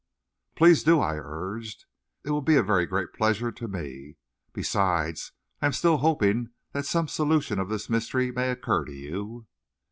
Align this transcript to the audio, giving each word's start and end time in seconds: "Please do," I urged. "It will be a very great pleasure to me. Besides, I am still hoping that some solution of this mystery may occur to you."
"Please 0.55 0.81
do," 0.83 0.99
I 0.99 1.13
urged. 1.21 1.85
"It 2.25 2.31
will 2.31 2.41
be 2.41 2.55
a 2.55 2.63
very 2.63 2.87
great 2.87 3.13
pleasure 3.13 3.51
to 3.51 3.67
me. 3.67 4.15
Besides, 4.51 5.31
I 5.61 5.67
am 5.67 5.73
still 5.73 5.97
hoping 5.97 6.49
that 6.71 6.87
some 6.87 7.07
solution 7.07 7.59
of 7.59 7.69
this 7.69 7.87
mystery 7.87 8.31
may 8.31 8.49
occur 8.49 8.83
to 8.85 8.93
you." 8.93 9.45